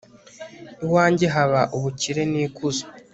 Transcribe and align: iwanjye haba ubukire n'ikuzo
iwanjye 0.85 1.25
haba 1.33 1.61
ubukire 1.75 2.21
n'ikuzo 2.31 2.85